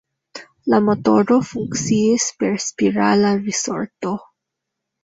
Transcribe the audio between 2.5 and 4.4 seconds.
spirala risorto.